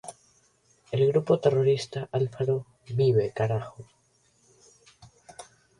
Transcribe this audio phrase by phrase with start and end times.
[0.91, 3.85] El grupo terrorista Alfaro Vive ¡Carajo!